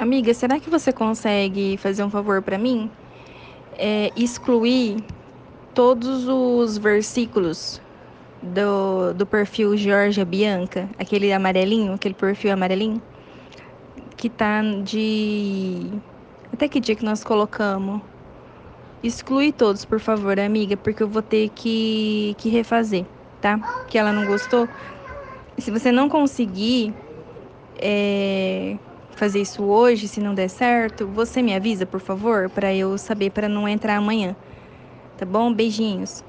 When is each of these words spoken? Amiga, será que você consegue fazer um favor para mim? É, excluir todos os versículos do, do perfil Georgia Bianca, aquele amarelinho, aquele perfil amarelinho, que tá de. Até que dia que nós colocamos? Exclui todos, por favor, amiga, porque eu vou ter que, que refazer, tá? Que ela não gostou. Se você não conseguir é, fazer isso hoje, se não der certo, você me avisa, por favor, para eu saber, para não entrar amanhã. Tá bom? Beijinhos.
Amiga, 0.00 0.32
será 0.32 0.58
que 0.58 0.70
você 0.70 0.94
consegue 0.94 1.76
fazer 1.76 2.02
um 2.02 2.08
favor 2.08 2.40
para 2.40 2.56
mim? 2.56 2.90
É, 3.76 4.10
excluir 4.16 4.96
todos 5.74 6.26
os 6.26 6.78
versículos 6.78 7.82
do, 8.42 9.12
do 9.12 9.26
perfil 9.26 9.76
Georgia 9.76 10.24
Bianca, 10.24 10.88
aquele 10.98 11.30
amarelinho, 11.30 11.92
aquele 11.92 12.14
perfil 12.14 12.50
amarelinho, 12.50 13.02
que 14.16 14.30
tá 14.30 14.62
de. 14.82 15.90
Até 16.50 16.66
que 16.66 16.80
dia 16.80 16.96
que 16.96 17.04
nós 17.04 17.22
colocamos? 17.22 18.00
Exclui 19.02 19.52
todos, 19.52 19.84
por 19.84 20.00
favor, 20.00 20.40
amiga, 20.40 20.78
porque 20.78 21.02
eu 21.02 21.08
vou 21.10 21.20
ter 21.20 21.50
que, 21.50 22.34
que 22.38 22.48
refazer, 22.48 23.04
tá? 23.38 23.58
Que 23.86 23.98
ela 23.98 24.14
não 24.14 24.24
gostou. 24.24 24.66
Se 25.58 25.70
você 25.70 25.92
não 25.92 26.08
conseguir 26.08 26.94
é, 27.76 28.78
fazer 29.20 29.42
isso 29.42 29.64
hoje, 29.64 30.08
se 30.08 30.20
não 30.20 30.34
der 30.34 30.48
certo, 30.50 31.06
você 31.08 31.42
me 31.42 31.54
avisa, 31.54 31.86
por 31.86 32.00
favor, 32.00 32.50
para 32.50 32.74
eu 32.74 32.96
saber, 32.98 33.30
para 33.30 33.48
não 33.50 33.68
entrar 33.68 33.96
amanhã. 33.96 34.36
Tá 35.16 35.26
bom? 35.26 35.54
Beijinhos. 35.54 36.22